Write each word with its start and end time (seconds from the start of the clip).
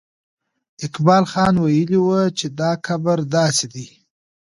اقبال 0.85 1.23
خان 1.31 1.53
ویلي 1.63 1.99
وو 2.05 2.19
چې 2.37 2.45
دا 2.59 2.71
قبر 2.85 3.17
داسې 3.35 3.65
دی. 3.73 3.87